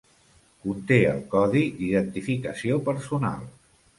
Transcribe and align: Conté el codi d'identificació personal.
Conté 0.63 0.97
el 1.09 1.19
codi 1.33 1.61
d'identificació 1.81 2.79
personal. 2.91 3.47